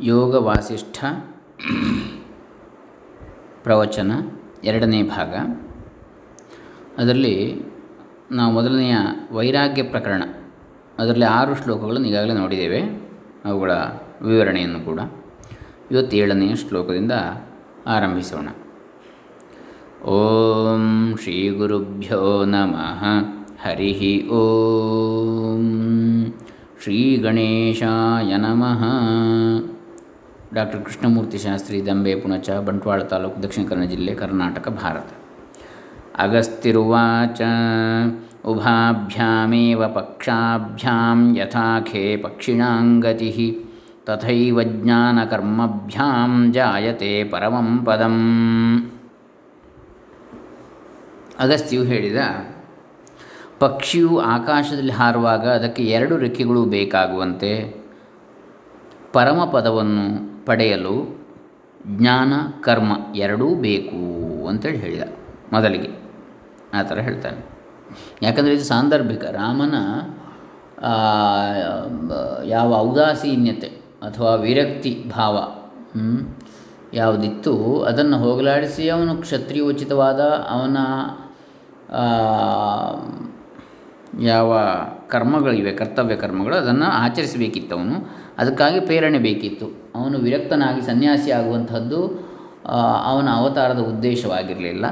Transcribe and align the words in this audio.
ಯೋಗ 0.00 0.34
ವಾಸಿಷ್ಠ 0.34 1.04
ಪ್ರವಚನ 3.62 4.12
ಎರಡನೇ 4.64 5.02
ಭಾಗ. 5.02 5.34
ಅದರಲ್ಲಿ 6.98 7.62
ನಾವು 8.32 8.52
ಮೊದಲನೆಯ 8.52 8.96
ವೈರಾಗ್ಯ 9.32 9.82
ಪ್ರಕರಣ, 9.82 10.22
ಅದರಲ್ಲಿ 10.98 11.24
ಆರು 11.24 11.54
ಶ್ಲೋಕಗಳನ್ನು 11.54 12.08
ಈಗಾಗಲೇ 12.08 12.34
ನೋಡಿದ್ದೇವೆ. 12.34 12.82
ಅವುಗಳ 13.44 13.72
ವಿವರಣೆಯನ್ನು 14.22 14.80
ಕೂಡ 14.80 15.00
ಇವತ್ತೇಳನೆಯ 15.90 16.54
ಶ್ಲೋಕದಿಂದ 16.54 17.12
ಆರಂಭಿಸೋಣ. 17.86 18.48
ಓಂ 20.04 21.14
ಶ್ರೀ 21.22 21.48
ಗುರುಭ್ಯೋ 21.48 22.44
ನಮಃ. 22.44 23.04
ಹರಿ 23.62 24.28
ಓಂ. 24.28 25.66
ಶ್ರೀ 26.82 27.16
ಗಣೇಶಾಯ 27.16 28.36
ನಮಃ. 28.36 28.84
ಡಾಕ್ಟರ್ 30.54 30.84
ಕೃಷ್ಣಮೂರ್ತಿ 30.84 31.38
ಶಾಸ್ತ್ರಿ 31.38 31.86
ದಂಬೆ 31.86 32.14
ಪುಣಚ, 32.14 32.50
ಬಂಟ್ವಾಳ 32.50 33.02
ತಾಲೂಕು 33.02 33.42
ದಕ್ಷಿಣ 33.42 33.68
ಕನ್ನಡ 33.68 33.84
ಜಿಲ್ಲೆ 33.84 34.14
ಕರ್ನಾಟಕ, 34.14 34.68
ಭಾರತ. 34.68 35.10
ಅಗಸ್ತಿರುವಾಚ 36.18 37.40
ಉಭಾಭ್ಯಾಮೇವ 38.44 39.88
ಪಕ್ಷಾಭ್ಯಾಂ 39.88 41.36
ಯಥಾಖೇ 41.36 42.16
ಪಕ್ಷಿಣಾಂಗತಿ, 42.16 43.64
ತಥೈವ 44.06 44.62
ಜ್ಞಾನಕರ್ಮಭ್ಯಾಂ 44.62 46.52
ಜಾಯತೆ 46.52 47.24
ಪರಮಂ 47.24 47.84
ಪದಂ. 47.84 48.16
ಅಗಸ್ತ್ಯು 51.38 51.82
ಹೇಳಿದ, 51.82 52.16
ಪಕ್ಷಿಯು 53.58 54.18
ಆಕಾಶದಲ್ಲಿ 54.18 54.92
ಹಾರುವಾಗ 54.92 55.48
ಅದಕ್ಕೆ 55.48 55.82
ಎರಡು 55.82 56.16
ರೆಕ್ಕೆಗಳು 56.16 56.64
ಬೇಕಾಗುವಂತೆ 56.64 57.74
ಪರಮಪದವನ್ನು 59.12 60.35
ಪಡೆಯಲು 60.46 60.96
ಜ್ಞಾನ, 61.86 62.32
ಕರ್ಮ 62.60 62.92
ಎರಡೂ 63.16 63.46
ಬೇಕು 63.66 64.00
ಅಂತೇಳಿ 64.46 64.78
ಹೇಳಿದ 64.78 65.04
ಮೊದಲಿಗೆ. 65.52 65.90
ಆ 66.74 66.82
ಥರ 66.82 66.98
ಹೇಳ್ತಾನೆ. 66.98 67.40
ಯಾಕಂದರೆ 68.22 68.54
ಇದು 68.54 68.64
ಸಾಂದರ್ಭಿಕ. 68.64 69.24
ರಾಮನ 69.24 69.76
ಯಾವ 72.46 72.68
ಔದಾಸೀನ್ಯತೆ 72.76 73.70
ಅಥವಾ 74.06 74.32
ವಿರಕ್ತಿ 74.46 74.92
ಭಾವ 75.16 75.36
ಯಾವುದಿತ್ತು, 76.94 77.54
ಅದನ್ನು 77.82 78.16
ಹೋಗಲಾಡಿಸಿ 78.18 78.84
ಅವನು 78.88 79.16
ಕ್ಷತ್ರಿಯೋಚಿತವಾದ 79.16 80.20
ಅವನ 80.56 80.76
ಯಾವ 84.22 84.50
ಕರ್ಮಗಳಿವೆ, 85.08 85.72
ಕರ್ತವ್ಯ 85.72 86.16
ಕರ್ಮಗಳು, 86.16 86.56
ಅದನ್ನು 86.56 86.86
ಆಚರಿಸಬೇಕಿತ್ತು 87.04 87.72
ಅವನು 87.78 87.96
ಅದಕ್ಕಾಗಿ 88.38 88.80
ಪ್ರೇರಣೆ 88.80 89.18
ಬೇಕಿತ್ತು. 89.18 89.66
ಅವನು 89.94 90.18
ವಿರಕ್ತನಾಗಿ 90.18 90.80
ಸನ್ಯಾಸಿ 90.80 91.30
ಆಗುವಂಥದ್ದು 91.30 92.06
ಅವನ 93.04 93.28
ಅವತಾರದ 93.32 93.78
ಉದ್ದೇಶವಾಗಿರಲಿಲ್ಲ. 93.78 94.86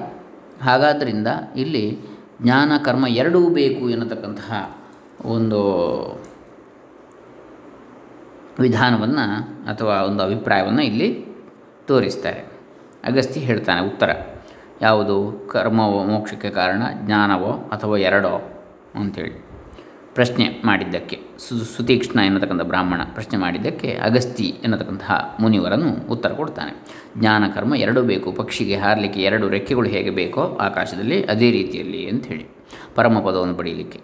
ಹಾಗಾದ್ದರಿಂದ 0.62 1.26
ಇಲ್ಲಿ 1.56 1.98
ಜ್ಞಾನ, 2.42 2.72
ಕರ್ಮ 2.84 3.06
ಎರಡೂ 3.06 3.48
ಬೇಕು 3.48 3.90
ಎನ್ನತಕ್ಕಂತಹ 3.90 4.78
ಒಂದು 5.24 5.60
ವಿಧಾನವನ್ನು 8.60 9.38
ಅಥವಾ 9.68 10.02
ಒಂದು 10.02 10.22
ಅಭಿಪ್ರಾಯವನ್ನು 10.22 10.82
ಇಲ್ಲಿ 10.82 11.26
ತೋರಿಸ್ತಾರೆ. 11.86 12.44
ಅಗಸ್ತಿ 13.04 13.40
ಹೇಳ್ತಾನೆ 13.40 13.80
ಉತ್ತರ. 13.80 14.10
ಯಾವುದು? 14.82 15.46
ಕರ್ಮವೋ 15.52 16.04
ಮೋಕ್ಷಕ್ಕೆ 16.04 16.50
ಕಾರಣ, 16.50 16.82
ಜ್ಞಾನವೋ 16.92 17.52
ಅಥವಾ 17.52 17.96
ಎರಡೋ? 17.96 18.62
ಅಂಥೇಳಿ 18.94 19.43
ಪ್ರಶ್ನೆ 20.14 20.62
ಮಾಡಿದ್ದಕ್ಕೆ, 20.64 21.20
ಸು, 21.38 21.58
ಸುತೀಕ್ಷ್ಣ 21.58 22.20
ಎನ್ನತಕ್ಕಂಥ 22.20 22.62
ಬ್ರಾಹ್ಮಣ 22.62 23.00
ಪ್ರಶ್ನೆ 23.14 23.38
ಮಾಡಿದ್ದಕ್ಕೆ, 23.38 23.98
ಅಗಸ್ತಿ 24.02 24.44
ಎನ್ನತಕ್ಕಂತಹ 24.44 25.36
ಮುನಿವರನ್ನು 25.40 26.08
ಉತ್ತರ 26.10 26.32
ಕೊಡ್ತಾನೆ. 26.32 26.72
ಜ್ಞಾನ, 27.18 27.44
ಕರ್ಮ 27.54 27.74
ಎರಡೂ 27.74 28.02
ಬೇಕು. 28.02 28.32
ಪಕ್ಷಿಗೆ 28.32 28.76
ಹಾರಲಿಕ್ಕೆ 28.76 29.20
ಎರಡು 29.20 29.48
ರೆಕ್ಕೆಗಳು 29.48 29.88
ಹೇಗೆ 29.88 30.10
ಬೇಕೋ 30.10 30.58
ಆಕಾಶದಲ್ಲಿ 30.60 31.24
ಅದೇ 31.24 31.50
ರೀತಿಯಲ್ಲಿ 31.50 32.08
ಅಂಥೇಳಿ. 32.08 32.46
ಪರಮಪದವನ್ನು 32.94 33.54
ಪಡೀಲಿಕ್ಕೆ 33.54 34.00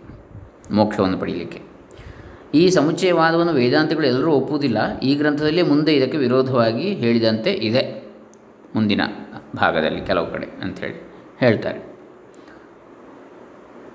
ಮೋಕ್ಷವನ್ನು 0.70 1.18
ಪಡೀಲಿಕ್ಕೆ 1.18 1.60
ಈ 2.54 2.68
ಸಮುಚ್ಚಯವಾದವನ್ನು 2.68 3.52
ವೇದಾಂತಗಳು 3.52 4.06
ಎಲ್ಲರೂ 4.06 4.32
ಒಪ್ಪುವುದಿಲ್ಲ. 4.32 4.98
ಈ 4.98 5.14
ಗ್ರಂಥದಲ್ಲಿ 5.14 5.62
ಮುಂದೆ 5.62 5.94
ಇದಕ್ಕೆ 5.94 6.18
ವಿರೋಧವಾಗಿ 6.18 6.94
ಹೇಳಿದಂತೆ 6.94 7.52
ಇದೆ. 7.52 8.12
ಮುಂದಿನ 8.74 9.00
ಭಾಗದಲ್ಲಿ 9.56 10.00
ಕೆಲವು 10.00 10.32
ಕಡೆ 10.32 10.46
ಅಂಥೇಳಿ 10.62 11.10
ಹೇಳ್ತಾರೆ. 11.40 11.80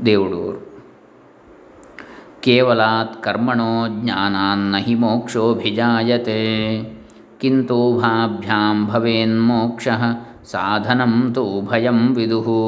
ದೇವುಡೂರು. 0.06 0.75
ಕೇವಲಾತ್ 2.46 3.24
ಕರ್ಮಣೋ 3.24 3.88
ಜ್ಞಾನಾನ್ನ 3.88 4.76
ಹಿ 4.78 4.96
ಮೋಕ್ಷೋಭಿಜಾಯತೆ. 4.96 6.42
ಭಾಭ್ಯಾಂ 8.02 8.88
ಭವೇನ್ಮೋಕ್ಷ 8.88 9.88
ಸಾಧನಂ 10.46 11.34
ತು 11.34 11.62
ಭಯಂ 11.62 12.16
ವಿದುಹು 12.16 12.60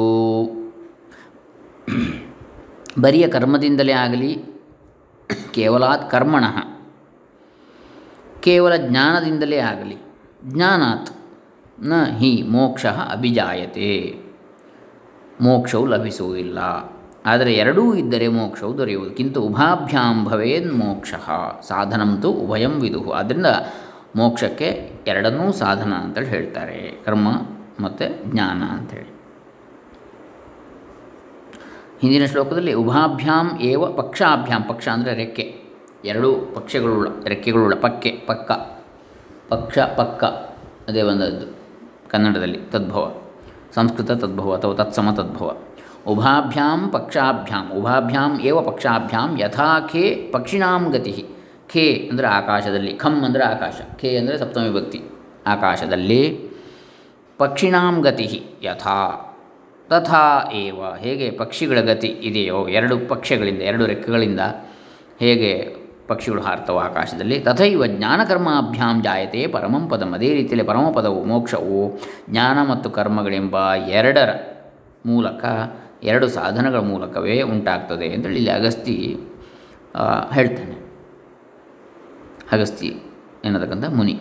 ಬರಿಯ 3.00 3.28
ಕರ್ಮದಿಂದಲೇ 3.28 3.92
ಆಗಲಿ 3.92 4.32
ಕೇವಲಾತ್ 5.54 6.10
ಕರ್ಮಣ, 6.10 6.44
ಕೇವಲ 8.40 8.76
ಜ್ಞಾನದಿಂದಲೇ 8.76 9.58
ಆಗಲಿ 9.58 9.96
ಜ್ಞಾನಾತ್ನ 10.44 11.92
ಹಿ 12.18 12.42
ಮೋಕ್ಷ 12.48 12.86
ಅಭಿಜಾಯತೆ. 12.86 13.92
ಮೋಕ್ಷವು 15.40 15.86
ಲಭಿಸುವುದಿಲ್ಲ. 15.86 16.58
ಆದರೆ 17.28 17.54
ಎರಡೂ 17.54 17.94
ಇದ್ದರೆ 17.94 18.28
ಮೋಕ್ಷವು 18.28 18.78
ದೊರೆಯುವುದು. 18.78 19.14
ಕಿಂತು 19.14 19.40
ಉಭಾಭ್ಯಾಂ 19.42 20.24
ಭವೇನ್ 20.24 20.72
ಮೋಕ್ಷ. 20.72 21.14
ಸಾಧನಂತೂ 21.68 22.28
ಉಭಯಂ 22.30 22.70
ವಿದುಹು 22.70 23.10
ಆದ್ದರಿಂದ 23.10 23.46
ಮೋಕ್ಷಕ್ಕೆ 24.16 24.68
ಎರಡನ್ನೂ 25.06 25.52
ಸಾಧನ 25.52 25.92
ಅಂತೇಳಿ 25.92 26.26
ಹೇಳ್ತಾರೆ. 26.26 27.02
ಕರ್ಮ 27.04 27.28
ಮತ್ತು 27.80 28.32
ಜ್ಞಾನ 28.32 28.62
ಅಂಥೇಳಿ 28.62 29.18
ಹಿಂದಿನ 32.02 32.24
ಶ್ಲೋಕದಲ್ಲಿ 32.24 32.72
ಉಭಾಭ್ಯಾಂ 32.72 33.58
ಏವ 33.60 33.86
ಪಕ್ಷಾಭ್ಯಾಂ. 33.92 34.62
ಪಕ್ಷ 34.68 34.88
ಅಂದರೆ 34.88 35.14
ರೆಕ್ಕೆ. 35.14 35.46
ಎರಡೂ 36.04 36.34
ಪಕ್ಷಗಳುಳ್ಳ, 36.54 37.08
ರೆಕ್ಕೆಗಳುಳ್ಳ. 37.26 37.74
ಪಕ್ಕೆ, 37.74 38.10
ಪಕ್ಕ. 38.26 38.50
ಪಕ್ಷ, 39.48 39.78
ಪಕ್ಕ. 39.78 40.24
ಅದೇ 40.88 41.02
ಬಂದದ್ದು 41.02 41.46
ಕನ್ನಡದಲ್ಲಿ 42.08 42.58
ತದ್ಭವ. 42.72 43.14
ಸಂಸ್ಕೃತ 43.74 44.10
ತದ್ಭವ 44.10 44.54
ಅಥವಾ 44.54 44.74
ತತ್ಸಮ 44.74 45.10
ತದ್ಭವ. 45.10 45.48
ಉಭಾಭ್ಯಾಂ 46.12 46.80
ಪಕ್ಷಾಭ್ಯಾಂ 46.96 47.64
ಉಭಾಭ್ಯಾಂ 47.78 48.32
ಏವ 48.48 48.58
ಪಕ್ಷಾಭ್ಯಾಂ 48.70 49.30
ಯಥಾ 49.40 49.70
ಖೇ 49.90 50.04
ಪಕ್ಷಿಣಾಂ 50.34 50.84
ಗತಿ 50.94 51.14
ಖೇ 51.72 51.86
ಅಂದರೆ 52.10 52.28
ಆಕಾಶದಲ್ಲಿ 52.38 52.92
ಖಂ 52.96 53.14
ಅಂದರೆ 53.24 53.44
ಆಕಾಶ 53.44 53.78
ಖೇ 54.00 54.10
ಅಂದರೆ 54.18 54.36
ಸಪ್ತಮಿ 54.38 54.70
ಭಕ್ತಿ, 54.76 55.00
ಆಕಾಶದಲ್ಲಿ 55.46 56.22
ಪಕ್ಷಿಣಾಂ 57.40 57.96
ಗತಿ, 58.06 58.28
ಯಥಾ, 58.62 59.00
ತಥಾ 59.88 60.22
ಏವ, 60.62 60.80
ಹೇಗೆ 61.02 61.26
ಪಕ್ಷಿಗಳ 61.30 61.80
ಗತಿ 61.80 62.10
ಇದೆಯೋ, 62.28 62.60
ಎರಡು 62.68 62.94
ಪಕ್ಷಗಳಿಂದ, 63.12 63.62
ಎರಡು 63.62 63.84
ರೆಕ್ಕೆಗಳಿಂದ 63.86 64.42
ಹೇಗೆ 65.20 65.52
ಪಕ್ಷಿಗಳು 66.08 66.42
ಹಾರ್ತವೋ 66.42 66.78
ಆಕಾಶದಲ್ಲಿ, 66.78 67.38
ತಥೈವ 67.38 67.86
ಜ್ಞಾನಕರ್ಮಾಭ್ಯಾಂ 67.96 69.02
ಜಾಯತೆ 69.02 69.42
ಪರಮಂ 69.46 69.84
ಪದಂ, 69.88 70.12
ಅದೇ 70.12 70.30
ರೀತಿಯಲ್ಲಿ 70.34 70.66
ಪರಮಪದವು 70.66 71.20
ಮೋಕ್ಷವು, 71.24 71.80
ಜ್ಞಾನ 72.30 72.58
ಮತ್ತು 72.70 72.90
ಕರ್ಮಗಳೆಂಬ 72.90 73.56
ಎರಡರ 73.74 74.30
ಮೂಲಕ 75.06 75.44
ಎರಡು 76.10 76.26
ಸಾಧನಗಳ 76.36 76.80
ಮೂಲಕವೇ 76.90 77.36
ಉಂಟಾಗ್ತದೆ 77.52 78.08
ಅಂತೇಳಿ 78.14 78.38
ಇಲ್ಲಿ 78.40 78.52
ಅಗಸ್ತಿ 78.58 78.96
ಹೇಳ್ತಾನೆ. 80.36 80.76
ಅಗಸ್ತಿ 82.54 82.90
ಎನ್ನತಕ್ಕಂಥ 83.46 83.86
ಮುನಿ. 83.98 84.16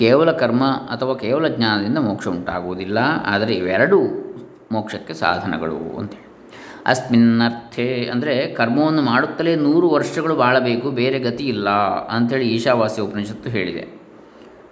ಕೇವಲ 0.00 0.30
ಕರ್ಮ 0.42 0.64
ಅಥವಾ 0.94 1.14
ಕೇವಲ 1.24 1.48
ಜ್ಞಾನದಿಂದ 1.56 1.98
ಮೋಕ್ಷ 2.06 2.26
ಉಂಟಾಗುವುದಿಲ್ಲ, 2.28 2.98
ಆದರೆ 3.32 3.52
ಇವೆರಡೂ 3.60 4.00
ಮೋಕ್ಷಕ್ಕೆ 4.74 5.14
ಸಾಧನಗಳು 5.22 5.78
ಅಂತೇಳಿ. 6.00 6.24
ಅಸ್ಮಿನ್ನರ್ಥೆ 6.92 7.86
ಅಂದರೆ 8.12 8.34
ಕರ್ಮವನ್ನು 8.58 9.02
ಮಾಡುತ್ತಲೇ 9.02 9.52
ನೂರು 9.66 9.86
ವರ್ಷಗಳು 9.94 10.34
ಬಾಳಬೇಕು, 10.42 10.88
ಬೇರೆ 11.00 11.18
ಗತಿ 11.28 11.44
ಇಲ್ಲ 11.54 11.68
ಅಂಥೇಳಿ 12.16 12.48
ಈಶಾವಾಸ್ಯ 12.56 13.06
ಉಪನಿಷತ್ತು 13.08 13.50
ಹೇಳಿದೆ. 13.56 13.84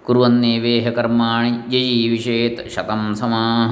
ಕುರುವನ್ನೇವೇಹ 0.05 0.87
ಕರ್ಮಾಣಿ 0.97 1.83
ವಿಷೇತ್ 2.13 2.61
ಶತಂ 2.75 3.03
ಸಮಾಹ. 3.21 3.71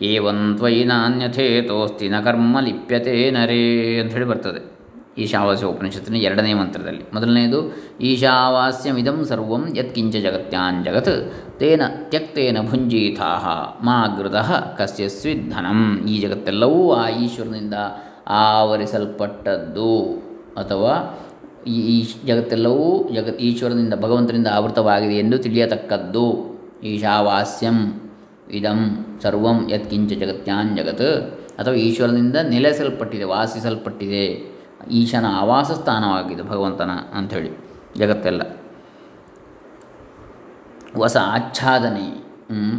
ಏವಂ 0.00 0.54
ತ್ವಯಿ 0.56 0.84
ನಾನ್ಯಥೇತೋಸ್ತಿ 0.84 2.08
ನ 2.08 2.20
ಕರ್ಮ 2.24 2.60
ಲಿಪ್ಯತೆ 2.60 3.30
ನರೇ 3.30 3.98
ಅಂಥೇಳಿ 3.98 4.24
ಬರ್ತದೆ. 4.24 4.80
ಈಶಾವಾಸ್ಯ 5.18 5.66
ಉಪನಿಷತ್ತಿನ 5.66 6.16
ಎರಡನೇ 6.16 6.54
ಮಂತ್ರದಲ್ಲಿ. 6.54 7.02
ಮೊದಲನೆಯದು 7.14 7.76
ಈಶಾವಾಸ್ಯಮಿದಂ 8.00 9.24
ಸರ್ವಂ 9.24 9.72
ಯತ್ಕಿಂಚ 9.76 10.16
ಜಗತ್ಯಾನ್ 10.16 10.84
ಜಗತ್ 10.84 11.32
ತೇನ 11.58 11.82
ತ್ಯಕ್ತೇನ 12.10 12.58
ಭುಂಜೀಥಾ 12.68 13.30
ಮಾ 13.82 14.06
ಕಸ್ಯಸ್ವಿಧನಂ 14.18 14.76
ಕಸ್ಯ 14.78 15.08
ಸ್ವಿಧನಂ. 15.08 16.08
ಈ 16.08 16.20
ಜಗತ್ತೆಲ್ಲವೂ 16.20 16.92
ಆ 16.92 17.08
ಈಶ್ವರನಿಂದ 17.08 17.74
ಆವರಿಸಲ್ಪಟ್ಟದ್ದು. 18.26 19.98
ಅಥವಾ 20.56 21.18
ಈ 21.66 22.04
ಜಗತ್ತೆಲ್ಲವೂ 22.26 23.08
ಜಗತ್ 23.14 23.40
ಈಶ್ವರನಿಂದ 23.40 23.94
ಭಗವಂತನಿಂದ 23.94 24.46
ಆವೃತವಾಗಿದೆ 24.52 25.14
ಎಂದು 25.14 25.38
ತಿಳಿಯತಕ್ಕದ್ದು. 25.38 26.26
ಈಶಾವಾಸ್ಯಂ. 26.84 28.09
ಇದಂ 28.50 28.80
ಸರ್ವಂ 29.22 29.58
ಯತ್ಕಿಂಚ 29.72 30.12
ಜಗತ್ಯಾನ್ 30.14 30.70
ಜಗತ್ 30.76 31.08
ಅಥವಾ 31.58 31.76
ಈಶ್ವರನಿಂದ 31.80 32.36
ನೆಲೆಸಲ್ಪಟ್ಟಿದೆ 32.48 33.24
ವಾಸಿಸಲ್ಪಟ್ಟಿದೆ 33.24 34.24
ಈಶನ 34.90 35.26
ಆವಾಸ 35.36 35.70
ಸ್ಥಾನವಾಗಿದೆ 35.72 36.42
ಭಗವಂತನ 36.42 36.92
ಅಂಥೇಳಿ 37.14 37.50
ಜಗತ್ತೆಲ್ಲ 37.98 38.42
ಹೊಸ 40.94 41.16
ಆಚ್ಛಾದನೆ 41.28 42.06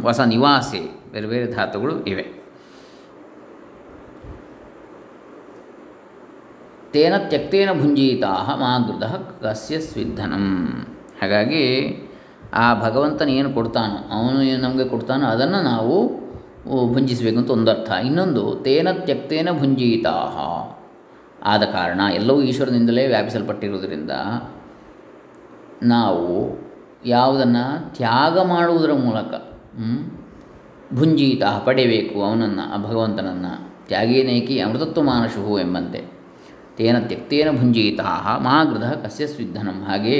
ಹೊಸ 0.02 0.20
ನಿವಾಸೆ 0.26 0.82
ಬೇರೆ 1.12 1.26
ಬೇರೆ 1.26 1.46
ಧಾತುಗಳು 1.52 1.94
ಇವೆ 2.04 2.24
ತೇನ 6.94 7.14
ತ್ಯಕ್ತೇನ 7.28 7.70
ಭುಂಜೀತಾ 7.72 8.32
ಮಾದೃದ 8.56 9.06
ಕಸ್ಯ 9.42 9.76
ಸ್ವಿಧನಂ 9.80 10.46
ಹಾಗಾಗಿ 11.22 11.62
ಆ 12.54 12.64
ಭಗವಂತನ 12.80 13.28
ಏನು 13.28 13.50
ಕೊಡ್ತಾನೋ, 13.52 13.98
ಅವನು 14.16 14.38
ಏನು 14.42 14.60
ನಮಗೆ 14.62 14.84
ಕೊಡ್ತಾನೋ 14.84 15.26
ಅದನ್ನು 15.26 15.60
ನಾವು 15.62 15.94
ಭುಂಜಿಸಬೇಕು 16.92 17.38
ಅಂತ 17.38 17.50
ಒಂದರ್ಥ 17.50 17.90
ಇನ್ನೊಂದು, 18.04 18.42
ತೇನ 18.64 18.88
ತ್ಯಕ್ತೇನ 19.06 19.48
ಭುಂಜೀತಾ 19.58 20.16
ಆದ 21.44 21.62
ಕಾರಣ 21.72 22.00
ಎಲ್ಲವೂ 22.14 22.40
ಈಶ್ವರನಿಂದಲೇ 22.42 23.04
ವ್ಯಾಪಿಸಲ್ಪಟ್ಟಿರುವುದರಿಂದ 23.06 24.10
ನಾವು 25.82 26.26
ಯಾವುದನ್ನು 27.06 27.64
ತ್ಯಾಗ 27.96 28.38
ಮಾಡುವುದರ 28.42 28.92
ಮೂಲಕ 28.92 29.32
ಭುಂಜೀತಾಹ 30.94 31.58
ಪಡೆಯಬೇಕು 31.58 32.16
ಅವನನ್ನು, 32.22 32.64
ಆ 32.74 32.76
ಭಗವಂತನನ್ನು. 32.86 33.52
ತ್ಯಾಗೇನೇಕಿ 33.86 34.54
ಅಮೃತತ್ವ 34.60 35.02
ಮಾನಶುಹು 35.02 35.54
ಎಂಬಂತೆ. 35.58 36.00
ತೇನ 36.76 36.98
ತ್ಯಕ್ತೇನ 36.98 37.48
ಭುಂಜೀತಾ 37.58 38.10
ಮಹಾಗೃಧ 38.44 38.86
ಕಸ್ಯ 39.04 39.26
ಸ್ವಿಧನಂ 39.26 39.78
ಹಾಗೆ 39.88 40.18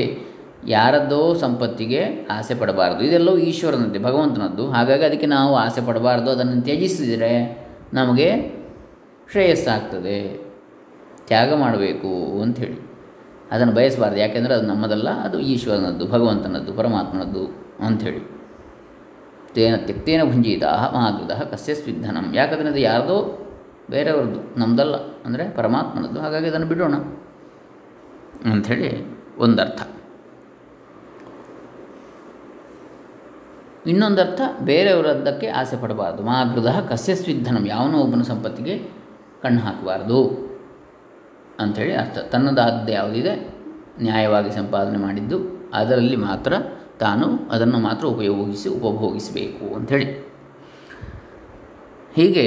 ಯಾರದ್ದೋ 0.68 1.34
ಸಂಪತ್ತಿಗೆ 1.34 2.26
ಆಸೆ 2.30 2.54
ಪಡಬಾರದು. 2.54 3.00
ಇದೆಲ್ಲವೂ 3.04 3.36
ಈಶ್ವರನದ್ದೇ, 3.36 3.98
ಭಗವಂತನದ್ದು. 3.98 4.70
ಹಾಗಾಗಿ 4.70 5.04
ಅದಕ್ಕೆ 5.04 5.26
ನಾವು 5.26 5.56
ಆಸೆ 5.56 5.86
ಪಡಬಾರ್ದು, 5.86 6.30
ಅದನ್ನು 6.30 6.62
ತ್ಯಜಿಸಿದರೆ 6.62 7.32
ನಮಗೆ 7.94 8.28
ಶ್ರೇಯಸ್ಸಾಗ್ತದೆ. 9.30 10.36
ತ್ಯಾಗ 11.26 11.54
ಮಾಡಬೇಕು 11.54 12.40
ಅಂಥೇಳಿ 12.40 12.78
ಅದನ್ನು 13.50 13.72
ಬಯಸಬಾರ್ದು. 13.72 14.18
ಯಾಕೆಂದರೆ 14.18 14.54
ಅದು 14.54 14.66
ನಮ್ಮದಲ್ಲ, 14.66 15.10
ಅದು 15.10 15.40
ಈಶ್ವರನದ್ದು, 15.40 16.06
ಭಗವಂತನದ್ದು, 16.06 16.72
ಪರಮಾತ್ಮನದ್ದು 16.72 17.72
ಅಂಥೇಳಿ 17.86 18.42
ತೇನ 19.54 19.76
ತ್ಯಕ್ತೇನ 19.76 20.24
ಭುಂಜಿತ 20.24 20.64
ಮಹಾಗೃಧ 20.64 21.42
ಕಸ್ಯ 21.42 21.74
ಸ್ವಿಧನಂ. 21.74 22.34
ಯಾಕಂದರೆ 22.34 22.68
ಅದು 22.68 22.78
ಯಾರದೋ 22.78 23.38
ಬೇರೆಯವ್ರದ್ದು 23.90 24.60
ನಮ್ಮದಲ್ಲ 24.60 24.94
ಅಂದರೆ 24.96 25.50
ಪರಮಾತ್ಮನದ್ದು. 25.50 26.20
ಹಾಗಾಗಿ 26.20 26.46
ಅದನ್ನು 26.46 26.66
ಬಿಡೋಣ 26.66 26.94
ಅಂಥೇಳಿ 28.52 29.06
ಒಂದರ್ಥ. 29.38 29.82
ಇನ್ನೊಂದರ್ಥ 33.86 34.40
ಬೇರೆಯವರದ್ದಕ್ಕೆ 34.62 35.46
ಆಸೆ 35.46 35.76
ಪಡಬಾರ್ದು 35.76 36.22
ಮಹಾಗೃಧ 36.22 36.66
ಕಸ್ಯ 36.66 37.14
ಸ್ವಿಧನಂ 37.14 37.64
ಯಾವನೋ 37.66 37.98
ಒಬ್ಬನ 37.98 38.22
ಸಂಪತ್ತಿಗೆ 38.22 38.74
ಕಣ್ಣು 39.42 39.60
ಹಾಕಬಾರ್ದು 39.60 40.18
ಅಂಥೇಳಿ 41.60 41.94
ಅರ್ಥ 41.94 42.18
ತನ್ನದಾದ್ದು 42.18 42.92
ಯಾವುದಿದೆ, 42.92 43.32
ನ್ಯಾಯವಾಗಿ 44.02 44.50
ಸಂಪಾದನೆ 44.50 44.98
ಮಾಡಿದ್ದು, 44.98 45.38
ಅದರಲ್ಲಿ 45.74 46.16
ಮಾತ್ರ 46.16 46.52
ತಾನು 47.00 47.26
ಅದನ್ನು 47.50 47.78
ಮಾತ್ರ 47.78 48.04
ಉಪಯೋಗಿಸಿ, 48.06 48.68
ಉಪಭೋಗಿಸಬೇಕು 48.68 49.74
ಅಂಥೇಳಿ 49.74 50.06
ಹೀಗೆ 52.16 52.46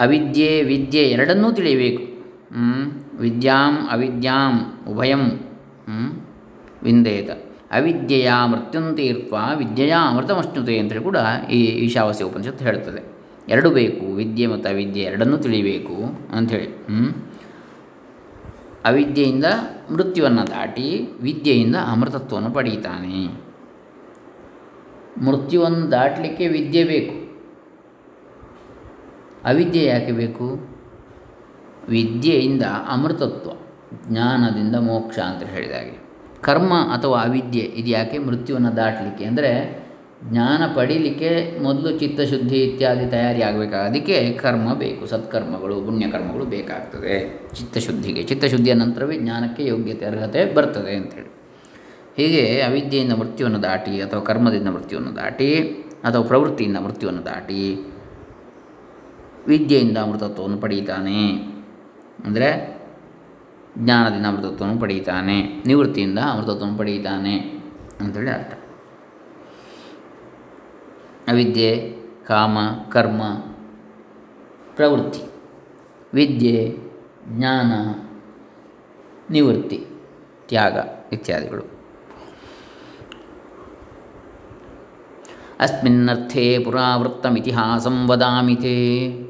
ಅವಿದ್ಯೆ, 0.00 0.62
ವಿದ್ಯೆ 0.62 1.02
ಎರಡನ್ನೂ 1.10 1.52
ತಿಳಿಯಬೇಕು? 1.52 2.02
ವಿದ್ಯಾಂ, 3.16 3.74
ಅವಿದ್ಯಾಂ, 3.90 4.54
ಉಭಯಂ? 4.88 5.24
ವಿಂದೇತ 6.82 7.30
ಅವಿದ್ಯೆಯ 7.70 8.30
ಮೃತ್ಯುಂತೀರ್ಥ 8.46 9.32
ವಿದ್ಯೆಯ 9.56 9.94
ಅಮೃತಮಶ್ನುತೆ 10.08 10.78
ಅಂತೇಳಿ 10.78 11.04
ಕೂಡ 11.04 11.16
ಈ 11.50 11.64
ಈಶಾವಾಸ್ಯ 11.64 12.24
ಉಪನಿಷತ್ತು 12.24 12.64
ಹೇಳ್ತದೆ 12.64 13.02
ಎರಡು 13.48 13.70
ಬೇಕು, 13.70 14.06
ವಿದ್ಯೆ 14.14 14.46
ಮತ್ತು 14.46 14.68
ಅವಿದ್ಯೆ 14.68 15.02
ಎರಡನ್ನೂ 15.02 15.36
ತಿಳಿಬೇಕು 15.36 15.96
ಅಂಥೇಳಿ? 16.36 16.68
ಅವಿದ್ಯೆಯಿಂದ 18.84 19.44
ಮೃತ್ಯುವನ್ನು 19.90 20.46
ದಾಟಿ 20.46 20.88
ವಿದ್ಯೆಯಿಂದ 21.20 21.76
ಅಮೃತತ್ವವನ್ನು 21.86 22.50
ಪಡೀತಾನೆ. 22.50 23.22
ಮೃತ್ಯುವನ್ನು 25.24 25.90
ದಾಟಲಿಕ್ಕೆ 25.90 26.48
ವಿದ್ಯೆ 26.48 26.84
ಬೇಕು. 26.84 27.16
ಅವಿದ್ಯೆ 29.44 29.84
ಯಾಕೆ 29.84 30.12
ಬೇಕು? 30.12 30.46
ವಿದ್ಯೆಯಿಂದ 31.88 32.62
ಅಮೃತತ್ವ, 32.88 33.50
ಜ್ಞಾನದಿಂದ 34.08 34.76
ಮೋಕ್ಷ 34.76 35.18
ಅಂತ 35.18 35.42
ಹೇಳಿದ 35.42 35.70
ಹಾಗೆ 35.70 36.09
ಕರ್ಮ 36.42 36.72
ಅಥವಾ 36.94 37.16
ಅವಿದ್ಯೆ 37.20 37.64
ಇದು 37.80 37.88
ಯಾಕೆ 37.88 38.18
ಮೃತ್ಯುವನ್ನು 38.18 38.76
ದಾಟಲಿಕ್ಕೆ? 38.76 39.24
ಅಂದರೆ 39.24 39.50
ಜ್ಞಾನ 40.30 40.62
ಪಡೀಲಿಕ್ಕೆ 40.74 41.60
ಮೊದಲು 41.62 41.90
ಚಿತ್ತಶುದ್ಧಿ 41.98 42.58
ಇತ್ಯಾದಿ 42.64 43.06
ತಯಾರಿ 43.10 43.42
ಆಗಬೇಕಾಗ 43.42 43.82
ಅದಕ್ಕೆ 43.90 44.16
ಕರ್ಮ 44.32 44.74
ಬೇಕು, 44.74 45.06
ಸತ್ಕರ್ಮಗಳು, 45.06 45.76
ಪುಣ್ಯಕರ್ಮಗಳು 45.80 46.44
ಬೇಕಾಗ್ತದೆ. 46.44 47.14
ಚಿತ್ತಶುದ್ಧಿಗೆ, 47.58 48.22
ಚಿತ್ತಶುದ್ಧಿಯ 48.22 48.74
ನಂತರವೇ 48.74 49.16
ಜ್ಞಾನಕ್ಕೆ 49.18 49.64
ಯೋಗ್ಯತೆ, 49.66 50.06
ಅರ್ಹತೆ 50.06 50.42
ಬರ್ತದೆ 50.54 50.94
ಅಂಥೇಳಿ 50.94 51.30
ಹೀಗೆ 52.16 52.42
ಅವಿದ್ಯೆಯಿಂದ 52.60 53.12
ಮೃತ್ಯುವನ್ನು 53.12 53.62
ದಾಟಿ 53.62 53.94
ಅಥವಾ 54.00 54.20
ಕರ್ಮದಿಂದ 54.20 54.68
ಮೃತ್ಯುವನ್ನು 54.68 55.16
ದಾಟಿ 55.16 55.50
ಅಥವಾ 56.04 56.22
ಪ್ರವೃತ್ತಿಯಿಂದ 56.22 56.76
ಮೃತ್ಯುವನ್ನು 56.76 57.24
ದಾಟಿ 57.24 57.62
ವಿದ್ಯೆಯಿಂದ 59.46 59.98
ಅಮೃತತ್ವವನ್ನು 59.98 60.58
ಪಡೀತಾನೆ. 60.58 61.22
ಅಂದರೆ 62.26 62.48
ಜ್ಞಾನದಿಂದ 63.78 64.26
ಅಮೃತತ್ವವನ್ನು 64.26 64.80
ಪಡೆಯುತ್ತಾನೆ 64.80 65.62
ನಿವೃತ್ತಿಯಿಂದ 65.66 66.18
ಅಮೃತತ್ವವನ್ನು 66.18 66.78
ಪಡೆಯುತ್ತಾನೆ 66.78 67.38
ಅಂತೇಳಿ 68.00 68.30
ಅರ್ಥ. 68.30 68.54
ಅವಿದ್ಯೆ, 71.28 71.96
ಕಾಮ, 72.26 72.58
ಕರ್ಮ, 72.90 73.22
ಪ್ರವೃತ್ತಿ. 74.76 75.30
ವಿದ್ಯೆ, 76.14 76.76
ಜ್ಞಾನ, 77.28 77.72
ನಿವೃತ್ತಿ, 79.30 79.86
ತ್ಯಾಗ 80.48 80.78
ಇತ್ಯಾದಿಗಳು. 81.12 81.62
ಅಸ್ಮಿನ್ನರ್ಥೇ 85.60 86.58
ಪುರಾವೃತ್ತಮಿತಿಹಾಸಂ 86.58 88.08
ವದಾಮಿ 88.08 88.56
ತೇ. 88.56 89.29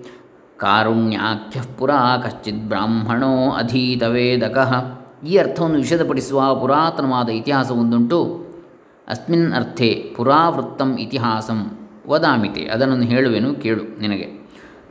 ಕಾರುಣ್ಯಾಖ್ಯ 0.61 1.63
ಪುರಾ 1.79 2.17
ಕಶ್ಚಿತ್ 2.17 2.57
ಬ್ರಾಹ್ಮಣೋ 2.57 3.51
ಅಧೀತವೇದಕಃ 3.51 5.01
ಈ 5.27 5.37
ಅರ್ಥವನ್ನು 5.37 5.77
ವಿಷದಪಡಿಸುವ 5.77 6.55
ಪುರಾತನವಾದ 6.55 7.29
ಇತಿಹಾಸವೊಂದುಂಟು 7.29 8.47
ಅಸ್ಮಿನ್ 9.09 9.53
ಅರ್ಥೆ 9.53 10.13
ಪುರಾವೃತ್ತಂ 10.17 10.99
ಇತಿಹಾಸಂ 10.99 11.89
ವದಾಮಿತೆ. 12.09 12.65
ಅದನ್ನು 12.67 13.03
ಹೇಳುವೆನು, 13.03 13.55
ಕೇಳು 13.55 14.01
ನಿನಗೆ. 14.01 14.49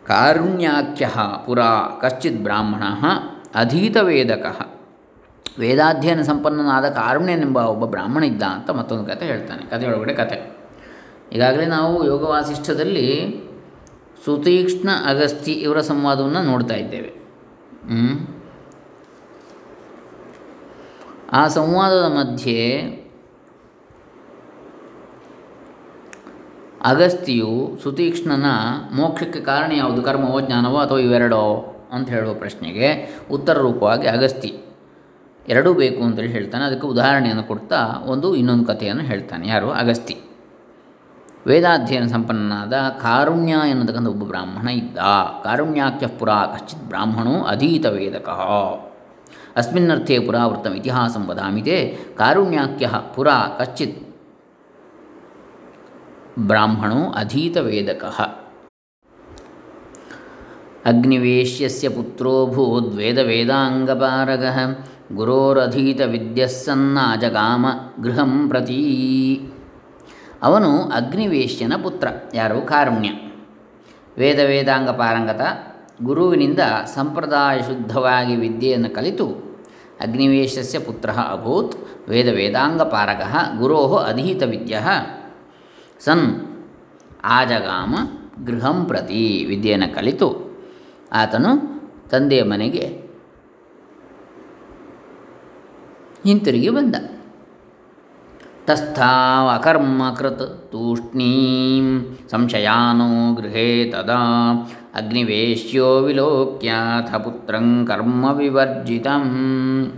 ಕಾರುಣ್ಯಾಖ್ಯ 0.08 1.10
ಪುರಾ 1.46 2.00
ಕಶ್ಚಿತ್ 2.02 2.44
ಬ್ರಾಹ್ಮಣ 2.44 2.84
ಅಧೀತವೇದಕಃ 3.56 4.66
ವೇದಾಧ್ಯಯನ 5.60 6.22
ಸಂಪನ್ನನಾದ 6.22 6.86
ಕಾರುಣ್ಯನೆಂಬ 6.90 7.58
ಒಬ್ಬ 7.58 7.86
ಬ್ರಾಹ್ಮಣ 7.86 8.24
ಇದ್ದ 8.24 8.44
ಅಂತ 8.44 8.70
ಮತ್ತೊಂದು 8.70 9.06
ಕತೆ 9.06 9.26
ಹೇಳ್ತಾನೆ. 9.26 9.66
ಕಥೆಯೊಳಗಡೆ 9.66 10.14
ಕತೆ. 10.14 10.58
ಈಗಾಗಲೇ 11.34 11.66
ನಾವು 11.66 12.06
ಯೋಗ 12.06 12.24
ವಾಸಿಷ್ಠದಲ್ಲಿ 12.24 13.40
ಸುತೀಕ್ಷ್ಣ 14.26 14.90
ಅಗಸ್ತಿ 15.06 15.52
ಇವರ 15.52 15.82
ಸಂವಾದವನ್ನು 15.82 16.44
ನೋಡ್ತಾ 16.44 16.76
ಇದ್ದೇವೆ. 16.76 17.20
ಆ 21.32 21.48
ಸಂವಾದದ 21.48 22.04
ಮಧ್ಯೆ 22.04 22.82
ಅಗಸ್ತಿಯು 26.86 27.78
ಸುತೀಕ್ಷ್ಣನ 27.84 28.46
ಮೋಕ್ಷಕ್ಕೆ 28.94 29.40
ಕಾರಣ 29.40 29.72
ಯಾವುದು? 29.72 30.02
ಕರ್ಮವೋ, 30.02 30.42
ಜ್ಞಾನವೋ 30.42 30.78
ಅಥವಾ 30.78 31.00
ಇವೆರಡೋ? 31.00 31.76
ಅಂತ 31.92 32.10
ಹೇಳುವ 32.10 32.34
ಪ್ರಶ್ನೆಗೆ 32.34 33.20
ಉತ್ತರ 33.32 33.58
ರೂಪವಾಗಿ 33.58 34.08
ಅಗಸ್ತಿ. 34.08 34.60
ಎರಡೂ 35.48 35.74
ಬೇಕು 35.74 36.04
ಅಂತೇಳಿ 36.04 36.32
ಹೇಳ್ತಾನೆ. 36.32 36.64
ಅದಕ್ಕೆ 36.64 36.88
ಉದಾಹರಣೆಯನ್ನು 36.88 37.44
ಕೊಡ್ತಾ 37.44 38.04
ಒಂದು 38.06 38.36
ಇನ್ನೊಂದು 38.36 38.66
ಕಥೆಯನ್ನು 38.66 39.04
ಹೇಳ್ತಾನೆ. 39.04 39.48
ಯಾರು? 39.48 39.72
ಅಗಸ್ತಿ. 39.72 40.29
ವೇದಾಧ್ಯಯನ 41.48 42.08
ಸಂಪನ್ನನಾದ 42.08 42.74
ಕಾರುಣ್ಯ 42.74 43.56
ಎನ್ನತಕ್ಕಂಥ 43.70 44.08
ಒಬ್ಬ 44.08 44.24
ಬ್ರಾಹ್ಮಣ 44.24 44.70
ಇದ್ದ. 44.70 44.98
ಕಾರುಣ್ಯಾಖ್ಯ 45.44 46.08
ಪುರ 46.08 46.30
ಕಶ್ಚಿತ್ 46.30 46.84
ಬ್ರಾಹ್ಮಣೋ 46.84 47.44
ಅಧೀತ 47.44 47.86
ವೇದಕ. 47.86 48.30
ಅಸ್ಮಿನ್ನರ್ಥೇ 49.56 50.20
ಪುರಾವೃತ್ತಂ 50.20 50.72
ಇತಿಹಾಸಂ 50.72 51.26
ವದಾಮಿತೆ 51.26 51.98
ಕಾರುಣ್ಯಾಖ್ಯ 52.18 52.90
ಪುರ 53.16 53.30
ಕಶ್ಚಿತ್ 53.30 54.16
ಬ್ರಾಹ್ಮಣೋ 56.40 57.12
ಅಧೀತ 57.12 57.58
ವೇದಕ. 57.58 58.04
ಅಗ್ನಿವೇಶ್ಯಸ್ಯ 60.86 61.90
ಪುತ್ರೋ 61.90 62.46
ವೇದಾಂಗಪಾರಗ 62.46 63.28
ವೇದಾಂಗಪಾರಗಃ 63.28 64.58
ಗುರೋರಧೀತ 65.16 66.02
ವಿದ್ಯಸ್ಸನ್ನಾಜಗಾಮ 66.02 67.66
ಗೃಹಂ 68.04 68.50
ಪ್ರತಿ. 68.50 68.82
ಅವನು 70.42 70.82
ಅಗ್ನಿವೇಶ್ಯನ 70.82 71.74
ಪುತ್ರ, 71.84 72.08
ಯಾರು? 72.34 72.62
ಕಾರುಣ್ಯ. 72.62 73.10
ವೇದ 74.18 74.40
ವೇದಾಂಗ 74.46 74.90
ಪಾರಂಗತ 74.90 75.42
ಗುರುವಿನಿಂದ 76.04 76.60
ಸಂಪ್ರದಾಯ 76.86 77.60
ಶುದ್ಧವಾಗಿ 77.60 78.36
ವಿದ್ಯೆಯನ್ನು 78.36 78.96
ಕಲಿತು 78.96 79.28
ಅಗ್ನಿವೇಶಸ್ಯ 80.02 80.80
ಪುತ್ರ 80.80 81.10
ಅಭೂತ್ 81.10 81.76
ವೇದ 82.10 82.28
ವೇದಾಂಗ 82.28 82.82
ಪಾರಗ 82.82 83.22
ಗುರೋ 83.60 83.96
ಅಧೀತ 83.96 84.44
ವಿದ್ಯ 84.44 84.80
ಸನ್ 86.00 86.26
ಆಜಗಾಮ 87.24 87.96
ಗೃಹಂ 88.46 88.86
ಪ್ರತಿ 88.86 89.46
ವಿದ್ಯೆಯನ್ನು 89.50 89.96
ಕಲಿತು 89.96 90.30
ಆತನು 91.12 91.52
ತಂದೆಯ 92.10 92.44
ಮನೆಗೆ 92.44 92.86
ಹಿಂತಿರುಗಿ 96.24 96.70
ಬಂದ. 96.70 96.96
ತಸ್ಥಾವಕರ್ಮಕೃತ್ 98.70 100.72
ತೂಷ್ಣೀಂ. 100.72 102.18
ಸಂಶಯಾನೋ 102.32 103.34
ಗೃಹೇ 103.34 103.86
ತದಾ. 103.86 104.52
ಅಗ್ನಿವೇಶ್ಯೋ 104.96 106.00
ವಿಲೋಕ್ಯಾಥ 106.00 107.16
ಪುತ್ರಂ 107.16 107.86
ಕರ್ಮ 107.86 108.32
ವಿವರ್ಜಿತಂ. 108.32 109.94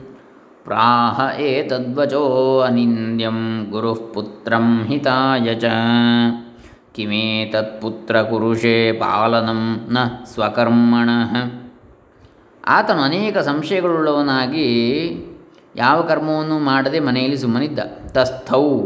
ಪ್ರಾಹ 0.64 1.40
ಏತದ್ವಚೋ 1.40 2.60
ಅನಿಂದ್ಯಂ 2.60 3.68
ಗುರುಃ 3.72 4.14
ಪುತ್ರಂ 4.14 4.84
ಹಿತಾಯ 4.84 5.56
ಚ. 5.56 5.66
ಕಿಮೇತತ್ಪುತ್ರಕುರುಷೇ 6.94 8.92
ಪಾಲನಂ 8.92 9.86
ನ 9.90 9.98
ಸ್ವಕರ್ಮಣ. 10.34 11.10
ಆತನು 12.68 13.02
ಅನೇಕ 13.02 13.38
ಸಂಶಯಗಳುಳ್ಳವನಾಗಿ 13.38 14.68
ಯಾವ 15.76 16.02
ಕರ್ಮವನ್ನು 16.02 16.60
ಮಾಡದೆ 16.60 17.00
ಮನೆಯಲ್ಲಿ 17.00 17.38
ಸುಮ್ಮನಿದ್ದ? 17.38 17.80
ತಸ್ಥೌ? 18.08 18.80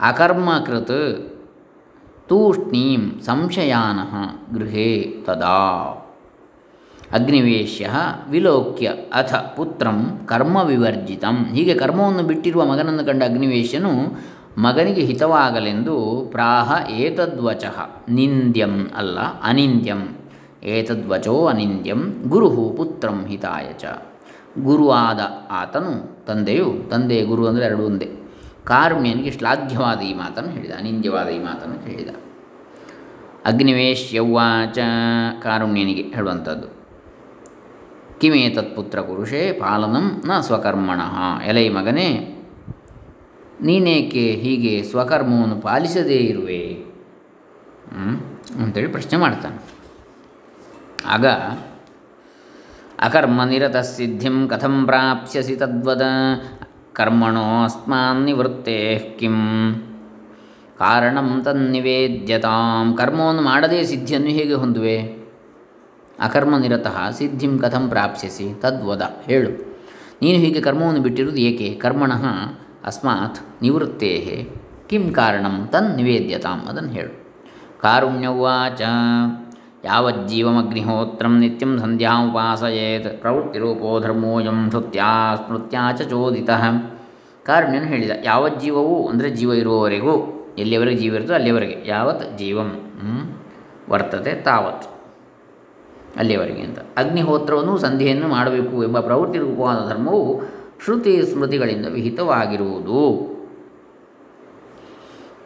ಅಕರ್ಮಕೃತ್ 0.00 0.98
ತೂಷ್ಣೀಂ 2.28 3.20
ಸಂಶಯಾನಃ 3.26 4.12
ಗೃಹೇ 4.54 4.88
ತದಾ. 5.26 5.58
ಅಗ್ನಿವೇಶ್ಯ 7.12 7.90
ವಿಲೋಕ್ಯ 8.30 8.86
ಅಥ 9.12 9.34
ಪುತ್ರಂ 9.34 10.20
ಕರ್ಮ 10.26 10.56
ವಿವರ್ಜಿತಂ. 10.56 11.36
ಹೀಗೆ 11.44 11.74
ಕರ್ಮವನ್ನು 11.74 12.22
ಬಿಟ್ಟಿರುವ 12.22 12.64
ಮಗನನ್ನು 12.64 13.06
ಕಂಡ 13.06 13.22
ಅಗ್ನಿವೇಶ್ಯನು 13.22 13.92
ಮಗನಿಗೆ 14.58 15.00
ಹಿತವಾಗಲೆಂದು 15.00 16.28
ಪ್ರಾಹ 16.30 16.90
ಏತದ್ವಚಃ. 16.90 17.76
ನಿಂದ್ಯಂ 18.08 18.90
ಅಲ್ಲ, 18.96 19.18
ಅನಿಂದ್ಯಂ. 19.42 20.00
ಏತದ್ವಚೋ 20.64 21.46
ಅನಿಂದ್ಯಂ 21.46 22.00
ಗುರು 22.28 22.50
ಪುತ್ರಂ 22.76 23.26
ಹಿತಾಯ 23.26 23.72
ಚ. 23.72 23.84
ಗುರುವಾದ 24.58 25.20
ಆತನು 25.50 26.24
ತಂದೆಯು, 26.26 26.88
ತಂದೆ 26.90 27.22
ಗುರು 27.22 27.46
ಅಂದರೆ 27.46 27.64
ಎರಡು 27.64 27.82
ಒಂದೇ. 27.82 28.08
ಕಾರ್ಮ್ಯನಿಗೆ 28.64 29.30
ಶ್ಲಾಘ್ಯವಾದ 29.30 30.00
ಈ 30.00 30.14
ಮಾತನ್ನು 30.14 30.50
ಹೇಳಿದ, 30.50 30.70
ಅನಿಂದ್ಯವಾದ 30.78 31.28
ಈ 31.28 31.38
ಮಾತನ್ನು 31.38 31.88
ಹೇಳಿದ. 31.88 32.08
ಅಗ್ನಿವೇಶ್ಯವ್ವಾಚ 33.44 34.78
ಕಾರುಣ್ಯನಿಗೆ 35.42 36.02
ಹೇಳುವಂಥದ್ದು. 36.02 36.68
ಕಿಮೇ 38.20 38.48
ತತ್ಪುತ್ರ 38.48 39.00
ಪುರುಷೇ, 39.00 39.52
ಪಾಲನಂ 39.52 40.22
ನ 40.26 40.40
ಸ್ವಕರ್ಮಣಃ. 40.40 41.42
ಎಲೈ 41.44 41.68
ಮಗನೇ, 41.68 42.08
ನೀನೇಕೆ 43.62 44.30
ಹೀಗೆ 44.30 44.82
ಸ್ವಕರ್ಮವನ್ನು 44.82 45.56
ಪಾಲಿಸದೇ 45.60 46.16
ಇರುವೆ? 46.16 46.62
ಅಂತೇಳಿ 48.62 48.86
ಪ್ರಶ್ನೆ 48.86 49.18
ಮಾಡ್ತಾನೆ. 49.18 49.58
ಆಗ 51.06 51.26
ಅಕರ್ಮ 53.02 53.44
ನಿರತ 53.44 53.76
ಸಿದ್ಧಿಂ 53.76 54.48
ಕಥಂ 54.48 54.86
ಪ್ರಾಪ್ಸ್ಯಸಿ 54.86 55.56
ತದ್ವದ 55.56 56.02
ಕರ್ಮಣೋ 56.92 57.64
ಅಸ್ಮಾನ್ 57.64 58.24
ನಿವೃತ್ತೇ 58.24 58.98
ಕಿಂ 59.18 59.36
ಕಾರಣಂ 60.78 61.42
ತನ್ನಿವೇದ್ಯತಾಂ 61.44 62.94
ಕರ್ಮವನ್ನು 62.96 63.42
ಮಾಡದೇ 63.42 63.84
ಸಿದ್ಧಿಯನ್ನು 63.84 64.28
ಹೇಗೆ 64.28 64.54
ಹೊಂದುವೆ? 64.54 64.96
ಅಕರ್ಮ 66.18 66.56
ನಿರತಃ 66.56 67.10
ಸಿದ್ಧಿಂ 67.10 67.58
ಕಥಂ 67.58 67.88
ಪ್ರಾಪ್ಸ್ಯಸಿ 67.88 68.54
ತದ್ವದ 68.60 69.02
ಹೇಳು. 69.26 69.50
ನೀನು 70.22 70.38
ಹೀಗೆ 70.38 70.60
ಕರ್ಮವನ್ನು 70.60 71.00
ಬಿಟ್ಟಿರುವುದು 71.00 71.40
ಏಕೆ? 71.40 71.74
ಕರ್ಮಣಃ 71.74 72.24
ಅಸ್ಮಾತ್ 72.84 73.62
ನಿವೃತ್ತೇ 73.62 74.48
ಕಿಂ 74.88 75.12
ಕಾರಣಂ 75.12 75.68
ತನ್ 75.72 75.96
ನಿವೇದ್ಯತಾಂ 75.96 76.60
ಅದನ್ನು 76.68 76.90
ಹೇಳು. 76.90 77.12
ಕಾರುಣ್ಯವಾಚ 77.80 78.80
ಯಾವಜ್ಜೀವಮಗ್ನಿಹೋತ್ರಂ 79.84 81.34
ನಿತ್ಯಂ 81.42 81.70
ಸಂಧ್ಯಾಮುಪಾಸಯೇತ್ 81.82 83.08
ಪ್ರವೃತ್ತಿರೂಪೋ 83.22 83.92
ಧರ್ಮೋಯಂ 84.04 84.58
ಶುತ್ಯಾ 84.74 85.08
ಸ್ಮೃತ್ಯಾ 85.40 85.82
ಚ 85.98 86.02
ಚೋದಿತಃ 86.12 86.62
ಕಾರುಣ್ಯನು 87.46 87.88
ಹೇಳಿದ 87.92 88.12
ಯಾವ 88.24 88.42
ಜೀವವು 88.62 88.96
ಅಂದರೆ 89.08 89.28
ಜೀವ 89.38 89.50
ಇರುವವರೆಗೂ, 89.52 90.14
ಎಲ್ಲಿಯವರೆಗೆ 90.58 90.98
ಜೀವ 91.00 91.12
ಇರುತ್ತೋ 91.14 91.34
ಅಲ್ಲಿಯವರೆಗೆ, 91.34 91.76
ಯಾವತ್ 91.86 92.24
ಜೀವಂ 92.40 92.70
ವರ್ತತೆ 93.92 94.32
ತಾವತ್, 94.46 94.86
ಅಲ್ಲಿಯವರೆಗೆ 96.20 96.62
ಅಂತ. 96.68 96.78
ಅಗ್ನಿಹೋತ್ರವನ್ನು 97.02 97.74
ಸಂಧಿಯನ್ನು 97.78 98.28
ಮಾಡಬೇಕು 98.28 98.76
ಎಂಬ 98.84 98.98
ಪ್ರವೃತ್ತಿ 99.00 99.38
ರೂಪವಾದ 99.38 99.80
ಧರ್ಮವು 99.88 100.24
ಶ್ರುತಿ 100.84 101.12
ಸ್ಮೃತಿಗಳಿಂದ 101.30 101.86
ವಿಹಿತವಾಗಿರುವುದು. 101.96 103.02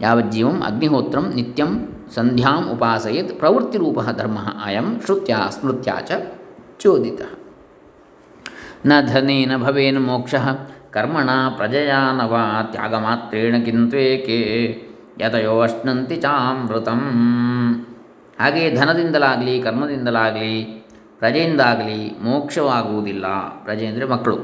ಯಾವಜ್ಜೀವಂ 0.00 0.56
ಅಗ್ನಿಹೋತ್ರಂ, 0.60 1.26
ನಿತ್ಯಂ 1.38 1.72
ಸಂಧ್ಯಾಂ 2.14 2.70
ಉಪಾಸಯೇತ್ 2.70 3.38
ಪ್ರವೃತ್ತಿರೂಪ 3.38 3.98
ಧರ್ಮ 4.16 4.38
ಅಯಂ 4.64 5.00
ಶ್ರುತ್ಯ 5.04 5.36
ಸ್ಮೃತ್ಯ 5.50 5.92
ಚ 6.06 6.12
ಚೋದಿತ. 6.78 7.20
ನ 8.86 8.92
ಧನೇನ 9.00 9.56
ಭವೇನ 9.56 9.98
ಮೋಕ್ಷ, 9.98 10.34
ಕರ್ಮಣ 10.90 11.30
ಪ್ರಜಯಾ 11.56 12.12
ನ 12.12 12.20
ವಾ 12.22 12.62
ತ್ಯಾಗಮಾತ್ರೇಣ 12.62 13.56
ಕಿಂತ್ವೇಕೆ, 13.64 14.38
ಯತಯೋ 15.20 15.60
ಅಶ್ನಂತಿ 15.60 16.16
ಚಾಮೃತಂ. 16.16 17.00
ಹಾಗೆಯೇ 18.40 18.74
ಧನದಿಂದಲಾಗಲಿ, 18.74 19.62
ಕರ್ಮದಿಂದಲಾಗಲಿ, 19.62 20.62
ಪ್ರಜೆಯಿಂದಾಗಲಿ 21.18 22.18
ಮೋಕ್ಷವಾಗುವುದಿಲ್ಲ. 22.22 23.26
ಪ್ರಜೆ 23.64 23.86
ಅಂದರೆ 23.86 24.04
ಮಕ್ಕಳು. 24.04 24.38